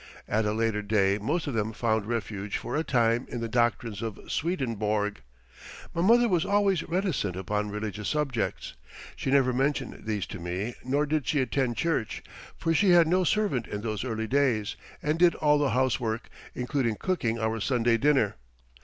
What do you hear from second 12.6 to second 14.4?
she had no servant in those early